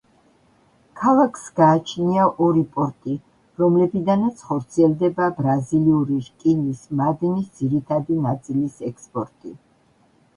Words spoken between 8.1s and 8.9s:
ნაწილის